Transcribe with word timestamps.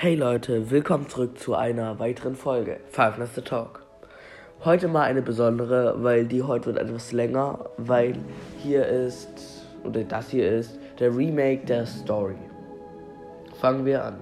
Hey 0.00 0.14
Leute, 0.14 0.70
willkommen 0.70 1.08
zurück 1.08 1.40
zu 1.40 1.56
einer 1.56 1.98
weiteren 1.98 2.36
Folge 2.36 2.78
Five 2.88 3.18
Nights 3.18 3.34
Talk. 3.44 3.82
Heute 4.64 4.86
mal 4.86 5.02
eine 5.02 5.22
besondere, 5.22 5.96
weil 6.04 6.24
die 6.24 6.44
heute 6.44 6.66
wird 6.66 6.78
etwas 6.78 7.10
länger, 7.10 7.68
weil 7.78 8.12
hier 8.58 8.86
ist, 8.86 9.64
oder 9.82 10.04
das 10.04 10.30
hier 10.30 10.48
ist, 10.52 10.78
der 11.00 11.16
Remake 11.16 11.66
der 11.66 11.84
Story. 11.84 12.36
Fangen 13.60 13.84
wir 13.84 14.04
an. 14.04 14.18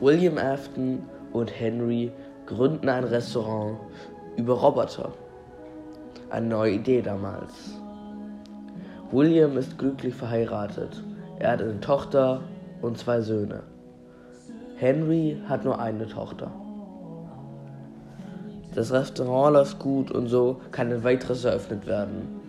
William 0.00 0.38
Afton 0.38 1.02
und 1.34 1.50
Henry 1.60 2.10
gründen 2.46 2.88
ein 2.88 3.04
Restaurant 3.04 3.76
über 4.38 4.54
Roboter. 4.54 5.12
Eine 6.30 6.46
neue 6.46 6.72
Idee 6.72 7.02
damals. 7.02 7.78
William 9.12 9.58
ist 9.58 9.76
glücklich 9.76 10.14
verheiratet. 10.14 11.04
Er 11.38 11.50
hat 11.50 11.60
eine 11.60 11.78
Tochter 11.80 12.40
und 12.80 12.96
zwei 12.96 13.20
Söhne. 13.20 13.73
Henry 14.76 15.40
hat 15.48 15.64
nur 15.64 15.78
eine 15.78 16.08
Tochter. 16.08 16.50
Das 18.74 18.90
Restaurant 18.92 19.54
läuft 19.54 19.78
gut 19.78 20.10
und 20.10 20.26
so 20.26 20.60
kann 20.72 20.92
ein 20.92 21.04
weiteres 21.04 21.44
eröffnet 21.44 21.86
werden, 21.86 22.40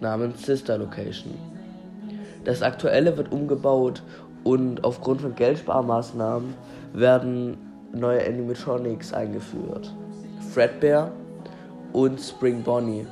namens 0.00 0.46
Sister 0.46 0.78
Location. 0.78 1.34
Das 2.44 2.62
aktuelle 2.62 3.16
wird 3.16 3.32
umgebaut 3.32 4.02
und 4.44 4.84
aufgrund 4.84 5.22
von 5.22 5.34
Geldsparmaßnahmen 5.34 6.54
werden 6.92 7.58
neue 7.92 8.24
Animatronics 8.24 9.12
eingeführt. 9.12 9.92
Fredbear 10.52 11.10
und 11.92 12.20
Spring 12.20 12.62
Bonnie. 12.62 13.06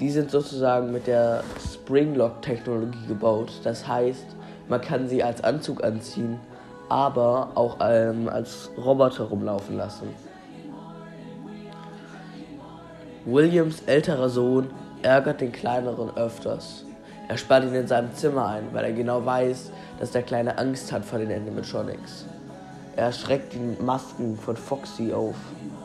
Die 0.00 0.10
sind 0.10 0.30
sozusagen 0.30 0.90
mit 0.90 1.06
der 1.06 1.44
Springlock-Technologie 1.72 3.06
gebaut. 3.08 3.52
Das 3.62 3.86
heißt, 3.86 4.36
man 4.68 4.80
kann 4.80 5.08
sie 5.08 5.22
als 5.22 5.44
Anzug 5.44 5.84
anziehen, 5.84 6.40
aber 6.88 7.50
auch 7.54 7.78
ähm, 7.80 8.28
als 8.28 8.70
Roboter 8.76 9.24
rumlaufen 9.24 9.76
lassen. 9.76 10.08
Williams 13.24 13.82
älterer 13.86 14.28
Sohn 14.28 14.68
ärgert 15.02 15.40
den 15.40 15.52
kleineren 15.52 16.14
öfters. 16.16 16.84
Er 17.28 17.38
sperrt 17.38 17.64
ihn 17.64 17.74
in 17.74 17.86
seinem 17.86 18.14
Zimmer 18.14 18.48
ein, 18.48 18.64
weil 18.72 18.84
er 18.84 18.92
genau 18.92 19.24
weiß, 19.24 19.70
dass 19.98 20.10
der 20.10 20.22
Kleine 20.22 20.58
Angst 20.58 20.92
hat 20.92 21.04
vor 21.04 21.18
den 21.18 21.32
Animatronics. 21.32 22.26
Er 22.96 23.12
schreckt 23.12 23.54
die 23.54 23.82
Masken 23.82 24.36
von 24.36 24.56
Foxy 24.56 25.12
auf 25.12 25.36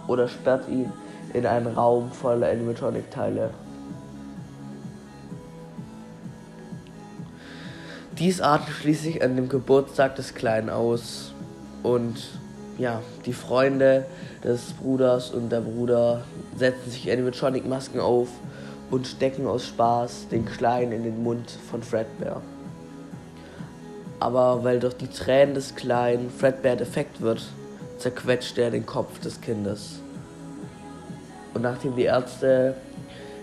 oder 0.07 0.27
sperrt 0.27 0.67
ihn 0.67 0.91
in 1.33 1.45
einen 1.45 1.67
Raum 1.67 2.11
voller 2.11 2.49
Animatronic-Teile. 2.49 3.52
Dies 8.19 8.41
artet 8.41 8.75
schließlich 8.75 9.23
an 9.23 9.37
dem 9.37 9.47
Geburtstag 9.47 10.17
des 10.17 10.33
Kleinen 10.35 10.69
aus 10.69 11.31
und 11.83 12.17
ja, 12.77 13.01
die 13.25 13.31
Freunde 13.31 14.05
des 14.43 14.73
Bruders 14.73 15.31
und 15.31 15.49
der 15.49 15.61
Bruder 15.61 16.25
setzen 16.57 16.91
sich 16.91 17.09
Animatronic-Masken 17.09 18.01
auf 18.01 18.27
und 18.91 19.07
stecken 19.07 19.47
aus 19.47 19.67
Spaß 19.67 20.27
den 20.29 20.43
Kleinen 20.43 20.91
in 20.91 21.03
den 21.03 21.23
Mund 21.23 21.49
von 21.71 21.81
Fredbear. 21.81 22.41
Aber 24.19 24.65
weil 24.65 24.81
durch 24.81 24.97
die 24.97 25.07
Tränen 25.07 25.55
des 25.55 25.75
Kleinen 25.75 26.29
Fredbear 26.29 26.75
defekt 26.75 27.21
wird, 27.21 27.41
zerquetscht 27.99 28.57
er 28.57 28.69
den 28.69 28.85
Kopf 28.85 29.21
des 29.21 29.39
Kindes. 29.39 30.01
Und 31.53 31.61
nachdem 31.61 31.95
die 31.95 32.03
Ärzte 32.03 32.75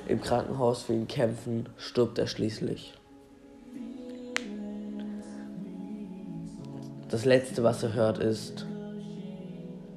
im 0.07 0.21
Krankenhaus 0.21 0.83
für 0.83 0.93
ihn 0.93 1.09
kämpfen, 1.09 1.67
stirbt 1.79 2.19
er 2.19 2.27
schließlich. 2.27 2.93
Das 7.09 7.25
letzte, 7.25 7.63
was 7.63 7.85
er 7.85 7.95
hört, 7.95 8.19
ist, 8.19 8.67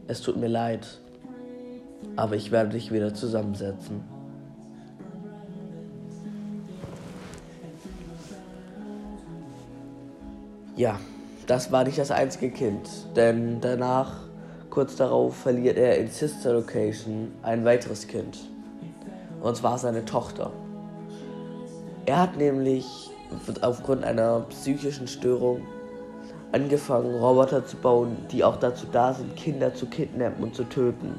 es 0.07 0.21
tut 0.21 0.37
mir 0.37 0.47
leid, 0.47 0.99
aber 2.15 2.35
ich 2.35 2.51
werde 2.51 2.71
dich 2.71 2.91
wieder 2.91 3.15
zusammensetzen. 3.15 4.03
Ja, 10.75 10.99
das 11.47 11.71
war 11.71 11.83
nicht 11.83 11.97
das 11.97 12.11
einzige 12.11 12.51
Kind, 12.51 12.87
denn 13.15 13.59
danach, 13.59 14.21
kurz 14.69 14.95
darauf, 14.95 15.35
verliert 15.35 15.77
er 15.77 15.97
in 15.97 16.09
Sister 16.09 16.53
Location 16.53 17.31
ein 17.41 17.65
weiteres 17.65 18.07
Kind. 18.07 18.37
Und 19.41 19.57
zwar 19.57 19.79
seine 19.79 20.05
Tochter. 20.05 20.51
Er 22.05 22.21
hat 22.21 22.37
nämlich 22.37 23.09
aufgrund 23.61 24.03
einer 24.03 24.41
psychischen 24.49 25.07
Störung 25.07 25.61
angefangen, 26.51 27.15
Roboter 27.15 27.65
zu 27.65 27.77
bauen, 27.77 28.17
die 28.31 28.43
auch 28.43 28.57
dazu 28.57 28.87
da 28.91 29.13
sind, 29.13 29.35
Kinder 29.35 29.73
zu 29.73 29.85
kidnappen 29.85 30.43
und 30.43 30.55
zu 30.55 30.63
töten. 30.63 31.15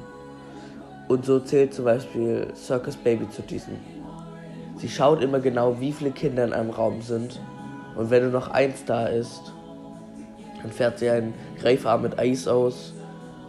Und 1.08 1.24
so 1.24 1.40
zählt 1.40 1.74
zum 1.74 1.84
Beispiel 1.84 2.48
Circus 2.54 2.96
Baby 2.96 3.28
zu 3.30 3.42
diesen. 3.42 3.76
Sie 4.76 4.88
schaut 4.88 5.22
immer 5.22 5.40
genau, 5.40 5.80
wie 5.80 5.92
viele 5.92 6.10
Kinder 6.10 6.44
in 6.44 6.52
einem 6.52 6.70
Raum 6.70 7.02
sind. 7.02 7.40
Und 7.96 8.10
wenn 8.10 8.22
nur 8.22 8.32
noch 8.32 8.48
eins 8.48 8.84
da 8.84 9.06
ist, 9.06 9.52
dann 10.62 10.70
fährt 10.70 10.98
sie 10.98 11.10
einen 11.10 11.34
Greifarm 11.60 12.02
mit 12.02 12.18
Eis 12.18 12.48
aus. 12.48 12.94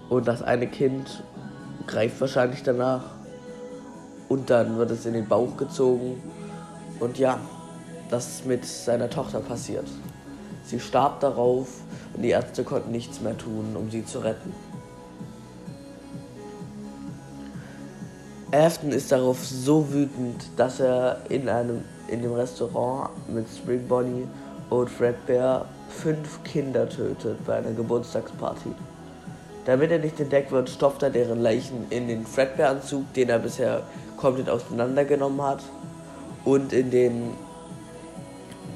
Und 0.10 0.28
das 0.28 0.42
eine 0.42 0.68
Kind 0.68 1.24
greift 1.88 2.20
wahrscheinlich 2.20 2.64
danach. 2.64 3.04
Und 4.28 4.50
dann 4.50 4.78
wird 4.78 4.92
es 4.92 5.06
in 5.06 5.14
den 5.14 5.28
Bauch 5.28 5.56
gezogen. 5.58 6.22
Und 7.00 7.18
ja, 7.18 7.40
das 8.10 8.28
ist 8.28 8.46
mit 8.46 8.66
seiner 8.66 9.10
Tochter 9.10 9.40
passiert. 9.40 9.86
Sie 10.66 10.80
starb 10.80 11.20
darauf 11.20 11.68
und 12.14 12.22
die 12.22 12.30
Ärzte 12.30 12.64
konnten 12.64 12.92
nichts 12.92 13.22
mehr 13.22 13.38
tun, 13.38 13.76
um 13.76 13.90
sie 13.90 14.06
zu 14.06 14.20
retten. 14.20 14.54
Afton 18.54 18.92
ist 18.92 19.12
darauf 19.12 19.46
so 19.46 19.94
wütend, 19.94 20.44
dass 20.58 20.82
er 20.82 21.22
in, 21.30 21.48
einem, 21.48 21.86
in 22.10 22.22
dem 22.22 22.34
Restaurant 22.34 23.10
mit 23.30 23.48
Spring 23.48 23.88
Bonnie 23.88 24.28
und 24.70 24.90
Fredbear 24.90 25.66
fünf 25.90 26.44
Kinder 26.44 26.90
tötet 26.90 27.46
bei 27.46 27.56
einer 27.56 27.72
Geburtstagsparty. 27.72 28.72
Damit 29.66 29.92
er 29.92 30.00
nicht 30.00 30.20
entdeckt 30.20 30.52
wird, 30.52 30.70
stopft 30.70 31.04
er 31.04 31.12
deren 31.12 31.42
Leichen 31.42 31.86
in 31.92 32.08
den 32.08 32.26
Fredbear-Anzug, 32.26 33.14
den 33.14 33.30
er 33.30 33.40
bisher 33.40 33.84
komplett 34.18 34.50
auseinandergenommen 34.50 35.42
hat, 35.42 35.64
und 36.44 36.74
in 36.74 36.90
den 36.90 37.34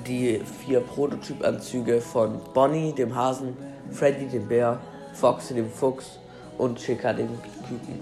die 0.08 0.42
vier 0.60 0.82
Prototypanzüge 0.82 2.02
von 2.02 2.40
Bonnie, 2.54 2.94
dem 2.94 3.16
Hasen, 3.16 3.56
Freddy, 3.92 4.28
dem 4.28 4.48
Bär, 4.48 4.80
Foxy, 5.14 5.54
dem 5.54 5.70
Fuchs 5.70 6.20
und 6.58 6.78
Chica, 6.78 7.14
dem 7.14 7.30
Küken. 7.68 8.02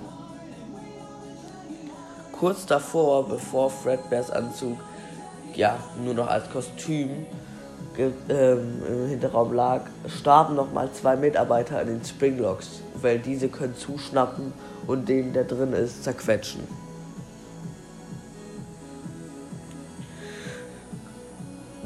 Kurz 2.31 2.65
davor, 2.65 3.27
bevor 3.27 3.69
Fredbears 3.69 4.31
Anzug 4.31 4.77
ja 5.55 5.77
nur 6.03 6.13
noch 6.13 6.27
als 6.27 6.49
Kostüm 6.49 7.25
ähm, 7.97 8.81
im 8.87 9.07
Hinterraum 9.07 9.53
lag, 9.53 9.81
starben 10.07 10.55
nochmal 10.55 10.91
zwei 10.91 11.15
Mitarbeiter 11.15 11.79
an 11.79 11.87
den 11.87 12.03
Springlocks, 12.03 12.81
weil 12.95 13.19
diese 13.19 13.49
können 13.49 13.75
zuschnappen 13.75 14.51
und 14.87 15.07
den, 15.07 15.31
der 15.31 15.43
drin 15.43 15.73
ist, 15.73 16.03
zerquetschen. 16.03 16.61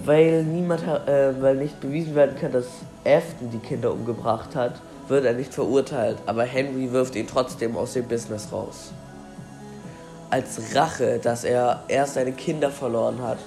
Weil 0.07 0.43
niemand, 0.43 0.83
äh, 0.83 1.39
weil 1.41 1.57
nicht 1.57 1.81
bewiesen 1.81 2.15
werden 2.15 2.37
kann, 2.39 2.53
dass 2.53 2.67
Afton 3.05 3.51
die 3.51 3.59
Kinder 3.59 3.91
umgebracht 3.91 4.55
hat, 4.55 4.81
wird 5.09 5.25
er 5.25 5.33
nicht 5.33 5.53
verurteilt, 5.53 6.17
aber 6.25 6.43
Henry 6.43 6.91
wirft 6.93 7.15
ihn 7.15 7.27
trotzdem 7.27 7.75
aus 7.75 7.93
dem 7.93 8.07
Business 8.07 8.51
raus. 8.51 8.93
Als 10.29 10.75
Rache, 10.75 11.19
dass 11.19 11.43
er 11.43 11.83
erst 11.89 12.13
seine 12.15 12.31
Kinder 12.31 12.69
verloren 12.71 13.21
hat 13.21 13.37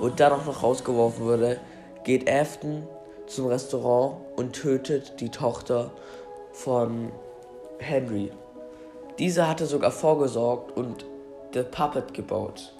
und 0.00 0.20
dann 0.20 0.32
auch 0.32 0.44
noch 0.46 0.62
rausgeworfen 0.62 1.24
wurde, 1.24 1.58
geht 2.04 2.30
Afton 2.30 2.86
zum 3.26 3.46
Restaurant 3.46 4.16
und 4.36 4.52
tötet 4.52 5.20
die 5.20 5.30
Tochter 5.30 5.90
von 6.52 7.10
Henry. 7.78 8.30
Dieser 9.18 9.48
hatte 9.48 9.66
sogar 9.66 9.90
vorgesorgt 9.90 10.76
und 10.76 11.04
The 11.54 11.62
Puppet 11.62 12.14
gebaut. 12.14 12.73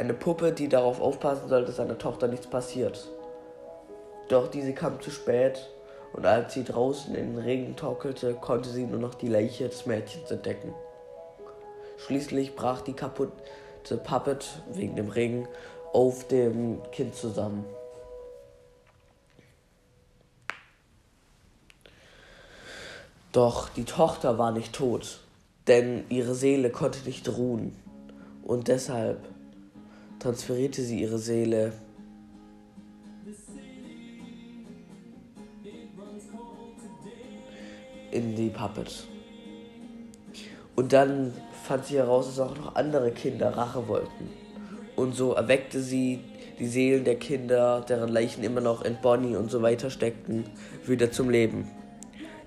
Eine 0.00 0.14
Puppe, 0.14 0.52
die 0.52 0.70
darauf 0.70 0.98
aufpassen 0.98 1.50
soll, 1.50 1.66
dass 1.66 1.76
seiner 1.76 1.98
Tochter 1.98 2.26
nichts 2.26 2.46
passiert. 2.46 3.06
Doch 4.30 4.48
diese 4.48 4.72
kam 4.72 4.98
zu 5.02 5.10
spät 5.10 5.68
und 6.14 6.24
als 6.24 6.54
sie 6.54 6.64
draußen 6.64 7.14
in 7.14 7.34
den 7.34 7.44
Regen 7.44 7.76
torkelte, 7.76 8.32
konnte 8.32 8.70
sie 8.70 8.86
nur 8.86 8.98
noch 8.98 9.14
die 9.14 9.28
Leiche 9.28 9.68
des 9.68 9.84
Mädchens 9.84 10.30
entdecken. 10.30 10.72
Schließlich 11.98 12.56
brach 12.56 12.80
die 12.80 12.94
kaputte 12.94 13.34
Puppet 14.02 14.48
wegen 14.72 14.96
dem 14.96 15.10
Regen 15.10 15.46
auf 15.92 16.26
dem 16.28 16.80
Kind 16.92 17.14
zusammen. 17.14 17.66
Doch 23.32 23.68
die 23.68 23.84
Tochter 23.84 24.38
war 24.38 24.50
nicht 24.50 24.72
tot, 24.72 25.20
denn 25.66 26.06
ihre 26.08 26.34
Seele 26.34 26.70
konnte 26.70 27.04
nicht 27.04 27.28
ruhen. 27.28 27.76
Und 28.42 28.68
deshalb 28.68 29.18
transferierte 30.20 30.82
sie 30.82 31.00
ihre 31.00 31.18
Seele 31.18 31.72
in 38.12 38.36
die 38.36 38.50
Puppet. 38.50 39.06
Und 40.76 40.92
dann 40.92 41.32
fand 41.64 41.86
sie 41.86 41.96
heraus, 41.96 42.26
dass 42.26 42.38
auch 42.38 42.56
noch 42.56 42.74
andere 42.74 43.10
Kinder 43.10 43.56
Rache 43.56 43.88
wollten. 43.88 44.30
Und 44.96 45.14
so 45.14 45.32
erweckte 45.32 45.80
sie 45.80 46.20
die 46.58 46.66
Seelen 46.66 47.04
der 47.04 47.16
Kinder, 47.16 47.80
deren 47.88 48.10
Leichen 48.10 48.44
immer 48.44 48.60
noch 48.60 48.82
in 48.82 48.96
Bonnie 49.00 49.36
und 49.36 49.50
so 49.50 49.62
weiter 49.62 49.88
steckten, 49.88 50.44
wieder 50.86 51.10
zum 51.10 51.30
Leben. 51.30 51.70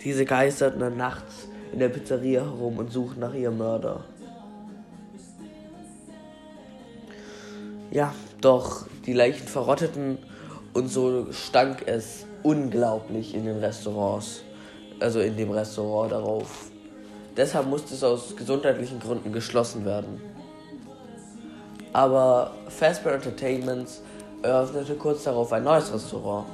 Diese 0.03 0.25
geisterten 0.25 0.79
dann 0.79 0.97
nachts 0.97 1.47
in 1.71 1.79
der 1.79 1.89
Pizzeria 1.89 2.41
herum 2.41 2.77
und 2.77 2.91
suchten 2.91 3.21
nach 3.21 3.33
ihrem 3.33 3.57
Mörder. 3.57 4.05
Ja, 7.93 8.11
doch 8.41 8.87
die 9.05 9.13
Leichen 9.13 9.47
verrotteten 9.47 10.17
und 10.73 10.87
so 10.87 11.27
stank 11.31 11.83
es 11.85 12.25
unglaublich 12.41 13.35
in 13.35 13.45
den 13.45 13.59
Restaurants, 13.59 14.41
also 14.99 15.19
in 15.19 15.37
dem 15.37 15.51
Restaurant 15.51 16.11
darauf. 16.11 16.71
Deshalb 17.37 17.67
musste 17.67 17.93
es 17.93 18.03
aus 18.03 18.35
gesundheitlichen 18.35 18.99
Gründen 18.99 19.31
geschlossen 19.31 19.85
werden. 19.85 20.19
Aber 21.93 22.55
Fazbear 22.67 23.13
Entertainments 23.13 24.01
eröffnete 24.41 24.95
kurz 24.95 25.25
darauf 25.25 25.53
ein 25.53 25.63
neues 25.63 25.93
Restaurant 25.93 26.47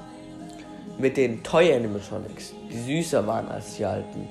mit 0.97 1.15
den 1.15 1.41
Toy 1.41 1.73
Animatronics, 1.73 2.53
die 2.69 2.81
süßer 2.81 3.25
waren 3.25 3.47
als 3.47 3.77
die 3.77 3.85
alten 3.85 4.27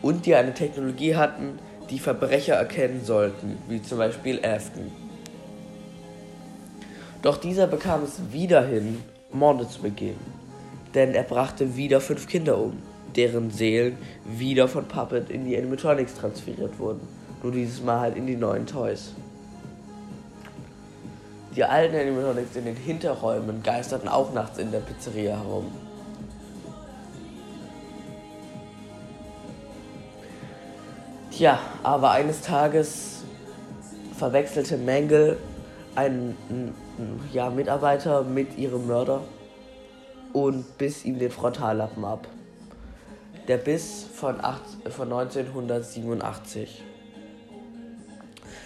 und 0.00 0.24
die 0.24 0.34
eine 0.34 0.54
Technologie 0.54 1.16
hatten, 1.16 1.58
die 1.90 1.98
Verbrecher 1.98 2.54
erkennen 2.54 3.04
sollten, 3.04 3.58
wie 3.68 3.82
zum 3.82 3.98
Beispiel 3.98 4.42
Afton. 4.42 5.03
Doch 7.24 7.38
dieser 7.38 7.66
bekam 7.66 8.02
es 8.02 8.20
wieder 8.32 8.66
hin, 8.66 9.02
Morde 9.32 9.66
zu 9.66 9.80
begehen, 9.80 10.18
denn 10.92 11.14
er 11.14 11.22
brachte 11.22 11.74
wieder 11.74 12.02
fünf 12.02 12.28
Kinder 12.28 12.58
um, 12.58 12.74
deren 13.16 13.50
Seelen 13.50 13.96
wieder 14.26 14.68
von 14.68 14.84
Puppet 14.84 15.30
in 15.30 15.46
die 15.46 15.56
Animatronics 15.56 16.16
transferiert 16.16 16.78
wurden, 16.78 17.00
nur 17.42 17.50
dieses 17.50 17.82
Mal 17.82 17.98
halt 17.98 18.16
in 18.16 18.26
die 18.26 18.36
neuen 18.36 18.66
Toys. 18.66 19.14
Die 21.56 21.64
alten 21.64 21.96
Animatronics 21.96 22.56
in 22.56 22.66
den 22.66 22.76
Hinterräumen 22.76 23.62
geisterten 23.62 24.08
auch 24.08 24.34
nachts 24.34 24.58
in 24.58 24.70
der 24.70 24.80
Pizzeria 24.80 25.38
herum. 25.38 25.72
Tja, 31.30 31.58
aber 31.82 32.10
eines 32.10 32.42
Tages 32.42 33.22
verwechselte 34.14 34.76
Mangle 34.76 35.38
einen 35.96 36.74
ja, 37.32 37.50
Mitarbeiter 37.50 38.22
mit 38.22 38.56
ihrem 38.58 38.86
Mörder 38.86 39.22
und 40.32 40.78
biss 40.78 41.04
ihm 41.04 41.18
den 41.18 41.30
Frontallappen 41.30 42.04
ab. 42.04 42.26
Der 43.48 43.58
Biss 43.58 44.06
von, 44.12 44.42
acht, 44.42 44.62
von 44.90 45.12
1987. 45.12 46.82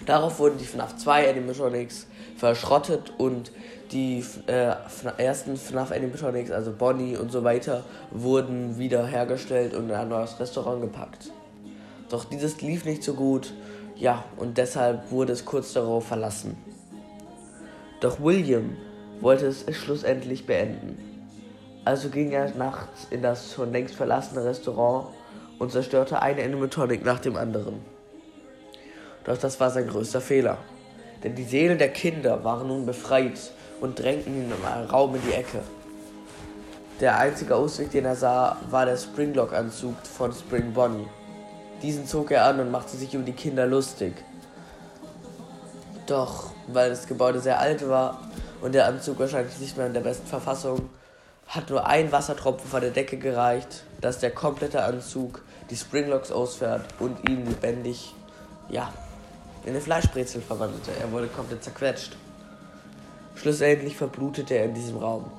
Darauf 0.06 0.38
wurden 0.38 0.58
die 0.58 0.64
FNAF 0.64 0.96
2 0.96 1.28
Animatronics 1.28 2.06
verschrottet 2.36 3.12
und 3.18 3.52
die 3.92 4.24
äh, 4.46 4.74
ersten 5.18 5.56
FNAF 5.56 5.90
Animatronics, 5.90 6.50
also 6.50 6.72
Bonnie 6.72 7.16
und 7.16 7.32
so 7.32 7.44
weiter, 7.44 7.84
wurden 8.10 8.78
wieder 8.78 9.06
hergestellt 9.06 9.74
und 9.74 9.88
in 9.90 9.94
ein 9.94 10.08
neues 10.08 10.38
Restaurant 10.38 10.80
gepackt. 10.80 11.30
Doch 12.08 12.24
dieses 12.24 12.60
lief 12.62 12.84
nicht 12.84 13.02
so 13.02 13.14
gut, 13.14 13.52
ja, 13.96 14.24
und 14.36 14.56
deshalb 14.56 15.10
wurde 15.10 15.32
es 15.32 15.44
kurz 15.44 15.72
darauf 15.72 16.06
verlassen. 16.06 16.56
Doch 18.00 18.20
William 18.20 18.76
wollte 19.20 19.46
es 19.46 19.64
schlussendlich 19.76 20.46
beenden. 20.46 20.98
Also 21.84 22.10
ging 22.10 22.30
er 22.32 22.54
nachts 22.54 23.06
in 23.10 23.22
das 23.22 23.54
schon 23.54 23.72
längst 23.72 23.94
verlassene 23.94 24.44
Restaurant 24.44 25.08
und 25.58 25.72
zerstörte 25.72 26.22
eine 26.22 26.44
Animatronic 26.44 27.04
nach 27.04 27.18
dem 27.18 27.36
anderen. 27.36 27.80
Doch 29.24 29.36
das 29.36 29.58
war 29.58 29.70
sein 29.70 29.88
größter 29.88 30.20
Fehler. 30.20 30.58
Denn 31.24 31.34
die 31.34 31.44
Seelen 31.44 31.78
der 31.78 31.88
Kinder 31.88 32.44
waren 32.44 32.68
nun 32.68 32.86
befreit 32.86 33.52
und 33.80 33.98
drängten 33.98 34.34
ihn 34.34 34.52
in 34.52 34.64
einen 34.64 34.88
Raum 34.88 35.16
in 35.16 35.22
die 35.22 35.32
Ecke. 35.32 35.60
Der 37.00 37.18
einzige 37.18 37.56
Ausweg, 37.56 37.90
den 37.90 38.04
er 38.04 38.16
sah, 38.16 38.56
war 38.70 38.86
der 38.86 38.96
Springlock-Anzug 38.96 39.94
von 40.04 40.32
Spring 40.32 40.72
Bonnie. 40.72 41.06
Diesen 41.82 42.06
zog 42.06 42.30
er 42.30 42.44
an 42.44 42.60
und 42.60 42.70
machte 42.70 42.96
sich 42.96 43.14
über 43.14 43.24
die 43.24 43.32
Kinder 43.32 43.66
lustig. 43.66 44.14
Doch, 46.06 46.50
weil 46.68 46.90
das 46.90 47.06
Gebäude 47.06 47.40
sehr 47.40 47.58
alt 47.58 47.88
war 47.88 48.20
und 48.60 48.74
der 48.74 48.86
Anzug 48.86 49.18
wahrscheinlich 49.18 49.58
nicht 49.58 49.76
mehr 49.76 49.86
in 49.86 49.94
der 49.94 50.00
besten 50.00 50.26
Verfassung, 50.26 50.88
hat 51.46 51.70
nur 51.70 51.86
ein 51.86 52.12
Wassertropfen 52.12 52.68
von 52.68 52.80
der 52.80 52.90
Decke 52.90 53.16
gereicht, 53.16 53.84
dass 54.00 54.18
der 54.18 54.30
komplette 54.30 54.82
Anzug 54.84 55.42
die 55.70 55.76
Springlocks 55.76 56.30
ausfährt 56.30 56.84
und 56.98 57.28
ihn 57.28 57.46
lebendig, 57.46 58.14
ja, 58.68 58.92
in 59.64 59.70
eine 59.70 59.80
Fleischbrezel 59.80 60.40
verwandelte. 60.40 60.90
Er 61.00 61.10
wurde 61.10 61.26
komplett 61.28 61.64
zerquetscht. 61.64 62.16
Schlussendlich 63.34 63.96
verblutete 63.96 64.54
er 64.54 64.64
in 64.66 64.74
diesem 64.74 64.98
Raum. 64.98 65.30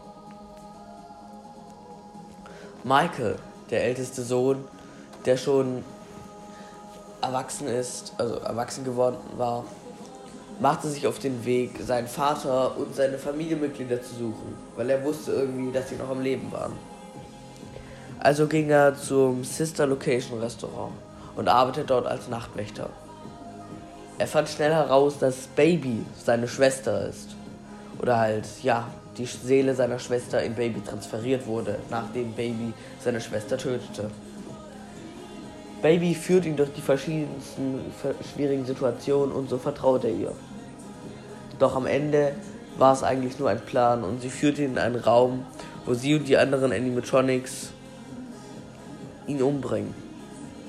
Michael, 2.84 3.36
der 3.70 3.84
älteste 3.84 4.24
Sohn, 4.24 4.66
der 5.26 5.38
schon 5.38 5.84
erwachsen 7.22 7.68
ist, 7.68 8.14
also 8.18 8.36
erwachsen 8.36 8.84
geworden 8.84 9.18
war, 9.38 9.66
machte 10.60 10.88
sich 10.90 11.08
auf 11.08 11.20
den 11.20 11.46
Weg, 11.46 11.72
seinen 11.86 12.08
Vater 12.08 12.78
und 12.78 12.96
seine 12.96 13.18
Familienmitglieder 13.18 14.02
zu 14.02 14.16
suchen, 14.16 14.56
weil 14.76 14.90
er 14.90 15.04
wusste 15.04 15.32
irgendwie, 15.32 15.72
dass 15.72 15.90
sie 15.90 15.96
noch 15.96 16.10
am 16.10 16.22
Leben 16.22 16.52
waren. 16.52 16.74
Also 18.20 18.48
ging 18.48 18.70
er 18.70 18.96
zum 18.96 19.44
Sister 19.44 19.88
Location 19.88 20.40
Restaurant 20.40 20.92
und 21.38 21.48
arbeitete 21.48 21.88
dort 21.88 22.06
als 22.06 22.28
Nachtwächter. 22.28 22.90
Er 24.18 24.28
fand 24.28 24.50
schnell 24.50 24.74
heraus, 24.74 25.18
dass 25.18 25.48
Baby 25.56 26.06
seine 26.22 26.50
Schwester 26.50 27.08
ist. 27.08 27.36
Oder 28.02 28.18
halt, 28.18 28.46
ja, 28.62 28.88
die 29.18 29.26
Seele 29.26 29.74
seiner 29.74 30.00
Schwester 30.00 30.44
in 30.44 30.56
Baby 30.56 30.82
transferiert 30.82 31.48
wurde, 31.48 31.80
nachdem 31.90 32.34
Baby 32.34 32.74
seine 33.02 33.22
Schwester 33.22 33.58
tötete. 33.58 34.12
Baby 35.82 36.14
führt 36.14 36.46
ihn 36.46 36.58
durch 36.58 36.74
die 36.74 36.82
verschiedensten 36.82 37.80
schwierigen 38.34 38.66
Situationen 38.66 39.34
und 39.34 39.50
so 39.50 39.58
vertraut 39.58 40.04
er 40.04 40.12
ihr. 40.12 40.34
Doch 41.60 41.76
am 41.76 41.86
Ende 41.86 42.34
war 42.78 42.94
es 42.94 43.04
eigentlich 43.04 43.38
nur 43.38 43.50
ein 43.50 43.60
Plan 43.60 44.04
und 44.04 44.22
sie 44.22 44.30
führt 44.30 44.58
ihn 44.58 44.72
in 44.72 44.78
einen 44.78 44.96
Raum, 44.96 45.46
wo 45.86 45.94
sie 45.94 46.16
und 46.16 46.28
die 46.28 46.38
anderen 46.38 46.72
Animatronics 46.72 47.72
ihn 49.28 49.42
umbringen. 49.42 49.94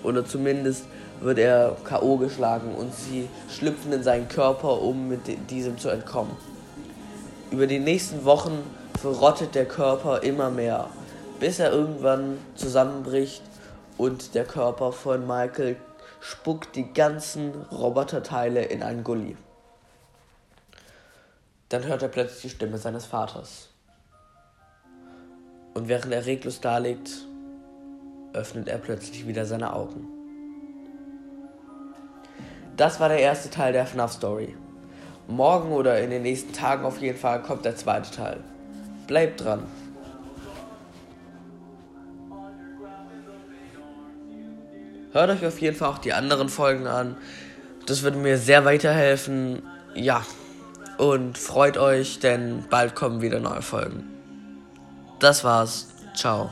Oder 0.02 0.26
zumindest 0.26 0.84
wird 1.20 1.38
er 1.38 1.76
K.O. 1.84 2.16
geschlagen 2.16 2.74
und 2.74 2.94
sie 2.94 3.28
schlüpfen 3.48 3.92
in 3.92 4.02
seinen 4.02 4.28
Körper, 4.28 4.82
um 4.82 5.08
mit 5.08 5.20
diesem 5.50 5.78
zu 5.78 5.90
entkommen. 5.90 6.32
Über 7.50 7.66
die 7.66 7.78
nächsten 7.78 8.24
Wochen 8.24 8.58
verrottet 9.00 9.54
der 9.54 9.66
Körper 9.66 10.22
immer 10.22 10.50
mehr, 10.50 10.88
bis 11.38 11.58
er 11.58 11.72
irgendwann 11.72 12.38
zusammenbricht 12.54 13.42
und 13.98 14.34
der 14.34 14.44
Körper 14.44 14.92
von 14.92 15.26
Michael 15.26 15.76
spuckt 16.20 16.74
die 16.76 16.92
ganzen 16.92 17.52
Roboterteile 17.70 18.62
in 18.62 18.82
einen 18.82 19.04
Gully. 19.04 19.36
Dann 21.70 21.86
hört 21.86 22.02
er 22.02 22.08
plötzlich 22.08 22.42
die 22.42 22.56
Stimme 22.56 22.78
seines 22.78 23.06
Vaters. 23.06 23.68
Und 25.74 25.88
während 25.88 26.12
er 26.12 26.26
reglos 26.26 26.60
daliegt, 26.60 27.10
öffnet 28.32 28.68
er 28.68 28.78
plötzlich 28.78 29.26
wieder 29.26 29.46
seine 29.46 29.72
Augen. 29.72 30.08
Das 32.76 32.98
war 32.98 33.08
der 33.08 33.20
erste 33.20 33.50
Teil 33.50 33.72
der 33.72 33.86
FNAF 33.86 34.12
Story. 34.12 34.56
Morgen 35.28 35.70
oder 35.70 36.00
in 36.00 36.10
den 36.10 36.22
nächsten 36.22 36.52
Tagen 36.52 36.84
auf 36.84 37.00
jeden 37.00 37.16
Fall 37.16 37.40
kommt 37.40 37.64
der 37.64 37.76
zweite 37.76 38.10
Teil. 38.10 38.40
Bleibt 39.06 39.44
dran. 39.44 39.64
Hört 45.12 45.30
euch 45.30 45.46
auf 45.46 45.60
jeden 45.60 45.76
Fall 45.76 45.88
auch 45.88 45.98
die 45.98 46.12
anderen 46.12 46.48
Folgen 46.48 46.88
an. 46.88 47.16
Das 47.86 48.02
würde 48.02 48.18
mir 48.18 48.38
sehr 48.38 48.64
weiterhelfen. 48.64 49.62
Ja. 49.94 50.24
Und 51.00 51.38
freut 51.38 51.78
euch, 51.78 52.18
denn 52.18 52.64
bald 52.68 52.94
kommen 52.94 53.22
wieder 53.22 53.40
neue 53.40 53.62
Folgen. 53.62 54.04
Das 55.18 55.44
war's. 55.44 55.88
Ciao. 56.14 56.50